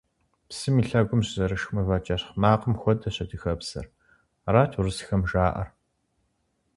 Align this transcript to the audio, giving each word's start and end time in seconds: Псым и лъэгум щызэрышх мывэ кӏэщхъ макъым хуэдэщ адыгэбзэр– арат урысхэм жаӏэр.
Псым 0.47 0.75
и 0.81 0.83
лъэгум 0.89 1.21
щызэрышх 1.25 1.67
мывэ 1.75 1.97
кӏэщхъ 2.05 2.33
макъым 2.41 2.75
хуэдэщ 2.81 3.15
адыгэбзэр– 3.23 3.85
арат 4.47 4.71
урысхэм 4.79 5.21
жаӏэр. 5.31 5.69